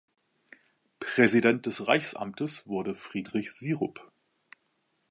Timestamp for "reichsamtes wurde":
1.87-2.95